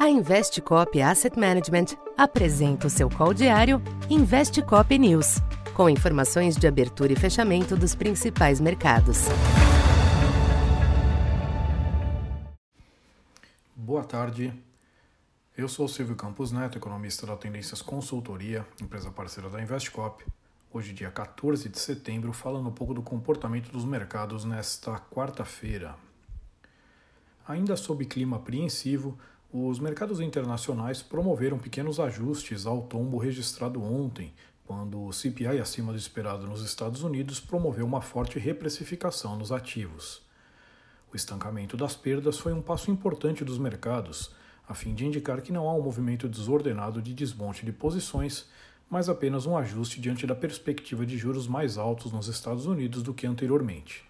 A 0.00 0.08
Investcop 0.08 0.98
Asset 1.02 1.38
Management 1.38 1.94
apresenta 2.16 2.86
o 2.86 2.90
seu 2.90 3.10
call 3.10 3.34
diário 3.34 3.82
Investcop 4.08 4.98
News, 4.98 5.40
com 5.74 5.90
informações 5.90 6.56
de 6.56 6.66
abertura 6.66 7.12
e 7.12 7.16
fechamento 7.16 7.76
dos 7.76 7.94
principais 7.94 8.62
mercados. 8.62 9.26
Boa 13.76 14.02
tarde. 14.02 14.50
Eu 15.54 15.68
sou 15.68 15.86
Silvio 15.86 16.16
Campos 16.16 16.50
Neto, 16.50 16.78
economista 16.78 17.26
da 17.26 17.36
Tendências 17.36 17.82
Consultoria, 17.82 18.66
empresa 18.80 19.10
parceira 19.10 19.50
da 19.50 19.60
Investcop. 19.60 20.24
Hoje, 20.72 20.94
dia 20.94 21.10
14 21.10 21.68
de 21.68 21.78
setembro, 21.78 22.32
falando 22.32 22.70
um 22.70 22.72
pouco 22.72 22.94
do 22.94 23.02
comportamento 23.02 23.70
dos 23.70 23.84
mercados 23.84 24.46
nesta 24.46 24.98
quarta-feira. 24.98 25.94
Ainda 27.46 27.76
sob 27.76 28.06
clima 28.06 28.38
apreensivo, 28.38 29.18
os 29.52 29.80
mercados 29.80 30.20
internacionais 30.20 31.02
promoveram 31.02 31.58
pequenos 31.58 31.98
ajustes 31.98 32.66
ao 32.66 32.82
tombo 32.82 33.18
registrado 33.18 33.82
ontem, 33.82 34.32
quando 34.64 35.04
o 35.04 35.12
CPI 35.12 35.58
acima 35.58 35.90
do 35.90 35.98
esperado 35.98 36.46
nos 36.46 36.64
Estados 36.64 37.02
Unidos 37.02 37.40
promoveu 37.40 37.84
uma 37.84 38.00
forte 38.00 38.38
reprecificação 38.38 39.36
nos 39.36 39.50
ativos. 39.50 40.22
O 41.12 41.16
estancamento 41.16 41.76
das 41.76 41.96
perdas 41.96 42.38
foi 42.38 42.52
um 42.52 42.62
passo 42.62 42.92
importante 42.92 43.44
dos 43.44 43.58
mercados, 43.58 44.30
a 44.68 44.74
fim 44.74 44.94
de 44.94 45.04
indicar 45.04 45.42
que 45.42 45.50
não 45.50 45.68
há 45.68 45.74
um 45.74 45.82
movimento 45.82 46.28
desordenado 46.28 47.02
de 47.02 47.12
desmonte 47.12 47.66
de 47.66 47.72
posições, 47.72 48.46
mas 48.88 49.08
apenas 49.08 49.46
um 49.46 49.56
ajuste 49.56 50.00
diante 50.00 50.28
da 50.28 50.34
perspectiva 50.36 51.04
de 51.04 51.18
juros 51.18 51.48
mais 51.48 51.76
altos 51.76 52.12
nos 52.12 52.28
Estados 52.28 52.66
Unidos 52.66 53.02
do 53.02 53.12
que 53.12 53.26
anteriormente. 53.26 54.09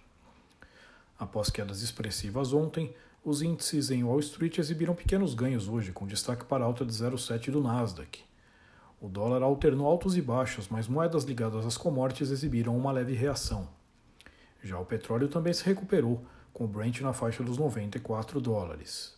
Após 1.20 1.50
quedas 1.50 1.82
expressivas 1.82 2.54
ontem, 2.54 2.94
os 3.22 3.42
índices 3.42 3.90
em 3.90 4.02
Wall 4.02 4.20
Street 4.20 4.56
exibiram 4.56 4.94
pequenos 4.94 5.34
ganhos 5.34 5.68
hoje, 5.68 5.92
com 5.92 6.06
destaque 6.06 6.46
para 6.46 6.64
a 6.64 6.66
alta 6.66 6.82
de 6.82 6.90
0,7 6.90 7.50
do 7.50 7.60
Nasdaq. 7.60 8.24
O 8.98 9.06
dólar 9.06 9.42
alternou 9.42 9.86
altos 9.86 10.16
e 10.16 10.22
baixos, 10.22 10.68
mas 10.70 10.88
moedas 10.88 11.24
ligadas 11.24 11.66
às 11.66 11.76
commodities 11.76 12.30
exibiram 12.30 12.74
uma 12.74 12.90
leve 12.90 13.12
reação. 13.12 13.68
Já 14.64 14.78
o 14.78 14.86
petróleo 14.86 15.28
também 15.28 15.52
se 15.52 15.62
recuperou, 15.62 16.24
com 16.54 16.64
o 16.64 16.68
Brent 16.68 17.02
na 17.02 17.12
faixa 17.12 17.42
dos 17.42 17.58
94 17.58 18.40
dólares. 18.40 19.14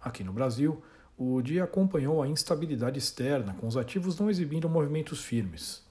Aqui 0.00 0.24
no 0.24 0.32
Brasil, 0.32 0.82
o 1.16 1.40
dia 1.40 1.62
acompanhou 1.62 2.20
a 2.20 2.26
instabilidade 2.26 2.98
externa, 2.98 3.54
com 3.60 3.68
os 3.68 3.76
ativos 3.76 4.18
não 4.18 4.28
exibindo 4.28 4.68
movimentos 4.68 5.20
firmes. 5.20 5.84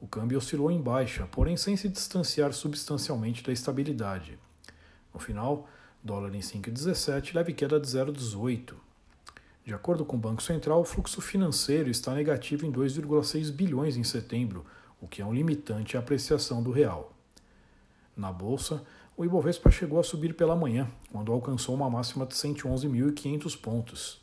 O 0.00 0.08
câmbio 0.08 0.38
oscilou 0.38 0.72
em 0.72 0.82
baixa, 0.82 1.24
porém 1.28 1.56
sem 1.56 1.76
se 1.76 1.88
distanciar 1.88 2.52
substancialmente 2.52 3.44
da 3.44 3.52
estabilidade. 3.52 4.36
No 5.16 5.20
final, 5.20 5.66
Dólar 6.04 6.34
em 6.34 6.40
5,17, 6.40 7.34
leve 7.34 7.54
queda 7.54 7.80
de 7.80 7.86
0,18. 7.86 8.74
De 9.64 9.72
acordo 9.72 10.04
com 10.04 10.14
o 10.14 10.20
Banco 10.20 10.42
Central, 10.42 10.82
o 10.82 10.84
fluxo 10.84 11.22
financeiro 11.22 11.88
está 11.88 12.12
negativo 12.12 12.66
em 12.66 12.70
2,6 12.70 13.50
bilhões 13.50 13.96
em 13.96 14.04
setembro, 14.04 14.66
o 15.00 15.08
que 15.08 15.22
é 15.22 15.24
um 15.24 15.32
limitante 15.32 15.96
à 15.96 16.00
apreciação 16.00 16.62
do 16.62 16.70
real. 16.70 17.16
Na 18.14 18.30
bolsa, 18.30 18.84
o 19.16 19.24
Ibovespa 19.24 19.70
chegou 19.70 19.98
a 19.98 20.04
subir 20.04 20.34
pela 20.34 20.54
manhã, 20.54 20.86
quando 21.10 21.32
alcançou 21.32 21.74
uma 21.74 21.88
máxima 21.88 22.26
de 22.26 22.34
111.500 22.34 23.58
pontos. 23.58 24.20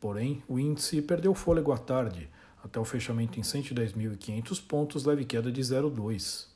Porém, 0.00 0.42
o 0.48 0.58
índice 0.58 1.00
perdeu 1.02 1.34
fôlego 1.34 1.70
à 1.70 1.78
tarde, 1.78 2.28
até 2.64 2.80
o 2.80 2.84
fechamento 2.84 3.38
em 3.38 3.44
110.500 3.44 4.66
pontos, 4.66 5.04
leve 5.04 5.24
queda 5.24 5.52
de 5.52 5.60
0,2. 5.60 6.55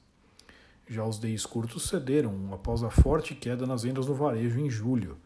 Já 0.90 1.04
os 1.04 1.20
DIs 1.20 1.46
curtos 1.46 1.88
cederam 1.88 2.52
após 2.52 2.82
a 2.82 2.90
forte 2.90 3.32
queda 3.32 3.64
nas 3.64 3.84
vendas 3.84 4.08
no 4.08 4.14
varejo 4.14 4.58
em 4.58 4.68
julho. 4.68 5.16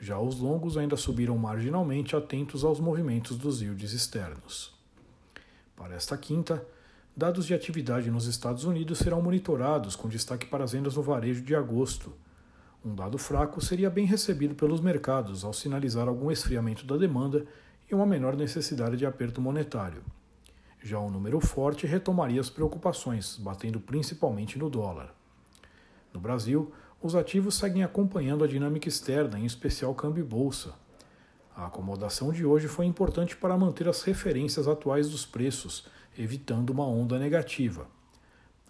Já 0.00 0.18
os 0.18 0.40
longos 0.40 0.76
ainda 0.76 0.96
subiram 0.96 1.38
marginalmente, 1.38 2.16
atentos 2.16 2.64
aos 2.64 2.80
movimentos 2.80 3.38
dos 3.38 3.62
yields 3.62 3.92
externos. 3.92 4.74
Para 5.76 5.94
esta 5.94 6.18
quinta, 6.18 6.66
dados 7.16 7.46
de 7.46 7.54
atividade 7.54 8.10
nos 8.10 8.26
Estados 8.26 8.64
Unidos 8.64 8.98
serão 8.98 9.22
monitorados, 9.22 9.94
com 9.94 10.08
destaque 10.08 10.44
para 10.44 10.64
as 10.64 10.72
vendas 10.72 10.96
no 10.96 11.02
varejo 11.02 11.42
de 11.42 11.54
agosto. 11.54 12.12
Um 12.84 12.92
dado 12.92 13.16
fraco 13.16 13.64
seria 13.64 13.88
bem 13.88 14.06
recebido 14.06 14.56
pelos 14.56 14.80
mercados 14.80 15.44
ao 15.44 15.52
sinalizar 15.52 16.08
algum 16.08 16.32
esfriamento 16.32 16.84
da 16.84 16.96
demanda 16.96 17.46
e 17.88 17.94
uma 17.94 18.04
menor 18.04 18.34
necessidade 18.34 18.96
de 18.96 19.06
aperto 19.06 19.40
monetário. 19.40 20.02
Já 20.86 21.00
um 21.00 21.10
número 21.10 21.40
forte 21.40 21.84
retomaria 21.84 22.40
as 22.40 22.48
preocupações, 22.48 23.36
batendo 23.38 23.80
principalmente 23.80 24.56
no 24.56 24.70
dólar. 24.70 25.12
No 26.14 26.20
Brasil, 26.20 26.72
os 27.02 27.16
ativos 27.16 27.56
seguem 27.56 27.82
acompanhando 27.82 28.44
a 28.44 28.46
dinâmica 28.46 28.88
externa, 28.88 29.36
em 29.36 29.44
especial 29.44 29.92
câmbio 29.96 30.20
e 30.20 30.24
bolsa. 30.24 30.74
A 31.56 31.66
acomodação 31.66 32.30
de 32.30 32.46
hoje 32.46 32.68
foi 32.68 32.86
importante 32.86 33.36
para 33.36 33.58
manter 33.58 33.88
as 33.88 34.02
referências 34.02 34.68
atuais 34.68 35.10
dos 35.10 35.26
preços, 35.26 35.88
evitando 36.16 36.70
uma 36.70 36.86
onda 36.86 37.18
negativa. 37.18 37.88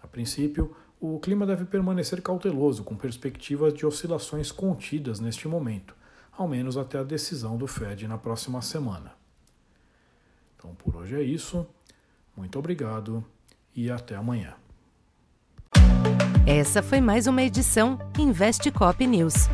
A 0.01 0.07
princípio, 0.07 0.75
o 0.99 1.19
clima 1.19 1.45
deve 1.45 1.65
permanecer 1.65 2.19
cauteloso, 2.23 2.83
com 2.83 2.95
perspectivas 2.95 3.75
de 3.75 3.85
oscilações 3.85 4.51
contidas 4.51 5.19
neste 5.19 5.47
momento, 5.47 5.95
ao 6.35 6.47
menos 6.47 6.77
até 6.77 6.97
a 6.97 7.03
decisão 7.03 7.57
do 7.57 7.67
Fed 7.67 8.07
na 8.07 8.17
próxima 8.17 8.59
semana. 8.63 9.13
Então, 10.57 10.73
por 10.73 10.95
hoje 10.95 11.15
é 11.15 11.21
isso. 11.21 11.67
Muito 12.37 12.59
obrigado 12.59 13.25
e 13.75 13.89
até 13.89 14.15
amanhã. 14.15 14.53
Essa 16.45 16.83
foi 16.83 17.01
mais 17.01 17.25
uma 17.25 17.41
edição 17.41 17.99
Investe 18.17 18.71
Cop 18.71 19.05
News. 19.05 19.49